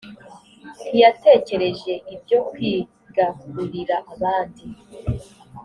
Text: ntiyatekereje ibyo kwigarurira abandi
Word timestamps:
ntiyatekereje 0.87 1.93
ibyo 2.13 2.39
kwigarurira 2.49 3.95
abandi 4.13 4.65